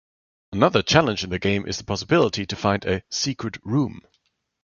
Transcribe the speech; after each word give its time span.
Another 0.51 0.81
challenge 0.81 1.23
in 1.23 1.29
the 1.29 1.37
game 1.37 1.67
is 1.67 1.77
the 1.77 1.83
possibility 1.83 2.43
to 2.47 2.55
find 2.55 2.83
a 2.85 3.03
"secret 3.07 3.63
room". 3.63 4.01